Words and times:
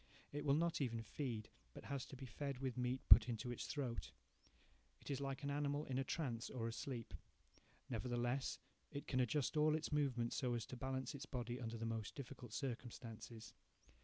It 0.33 0.43
will 0.45 0.55
not 0.55 0.81
even 0.81 1.03
feed, 1.03 1.47
but 1.75 1.83
has 1.83 2.07
to 2.07 2.15
be 2.15 2.25
fed 2.25 2.57
with 2.57 2.75
meat 2.75 3.07
put 3.07 3.29
into 3.29 3.51
its 3.51 3.67
throat. 3.67 4.09
It 4.99 5.11
is 5.11 5.21
like 5.21 5.43
an 5.43 5.51
animal 5.51 5.85
in 5.85 5.99
a 5.99 6.03
trance, 6.03 6.49
or 6.49 6.67
asleep. 6.67 7.13
Nevertheless 7.87 8.57
it 8.91 9.05
can 9.05 9.19
adjust 9.19 9.55
all 9.57 9.75
its 9.75 9.91
movements 9.91 10.35
so 10.37 10.55
as 10.55 10.65
to 10.65 10.75
balance 10.75 11.13
its 11.13 11.27
body 11.27 11.61
under 11.61 11.77
the 11.77 11.85
most 11.85 12.15
difficult 12.15 12.51
circumstances. 12.51 13.53